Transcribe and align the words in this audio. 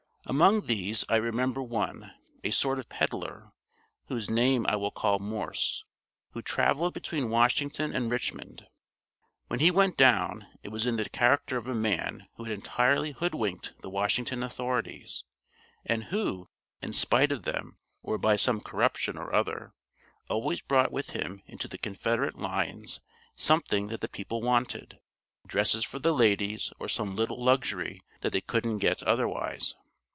Among 0.27 0.67
these 0.67 1.03
I 1.09 1.15
remember 1.17 1.61
one, 1.63 2.13
a 2.43 2.51
sort 2.51 2.77
of 2.79 2.87
peddler 2.87 3.51
whose 4.05 4.29
name 4.29 4.65
I 4.67 4.75
will 4.77 4.91
call 4.91 5.17
Morse 5.19 5.83
who 6.33 6.41
traveled 6.43 6.93
between 6.93 7.29
Washington 7.31 7.93
and 7.93 8.09
Richmond. 8.09 8.67
When 9.47 9.59
he 9.59 9.71
went 9.71 9.97
down 9.97 10.45
it 10.63 10.69
was 10.69 10.85
in 10.85 10.95
the 10.97 11.09
character 11.09 11.57
of 11.57 11.67
a 11.67 11.73
man 11.75 12.27
who 12.35 12.43
had 12.43 12.53
entirely 12.53 13.11
hoodwinked 13.13 13.73
the 13.81 13.89
Washington 13.89 14.41
authorities, 14.43 15.23
and 15.85 16.05
who, 16.05 16.47
in 16.83 16.93
spite 16.93 17.31
of 17.31 17.41
them, 17.43 17.79
or 18.03 18.17
by 18.19 18.35
some 18.37 18.61
corruption 18.61 19.17
or 19.17 19.33
other, 19.33 19.73
always 20.29 20.61
brought 20.61 20.91
with 20.93 21.09
him 21.09 21.41
into 21.47 21.67
the 21.67 21.79
Confederate 21.79 22.37
lines 22.37 23.01
something 23.35 23.87
that 23.87 24.01
the 24.01 24.07
people 24.07 24.41
wanted 24.41 24.99
dresses 25.47 25.83
for 25.83 25.97
the 25.99 26.13
ladies 26.13 26.71
or 26.79 26.87
some 26.87 27.15
little 27.15 27.43
luxury 27.43 27.99
that 28.21 28.31
they 28.31 28.41
couldn't 28.41 28.77
get 28.77 29.01
otherwise. 29.03 29.75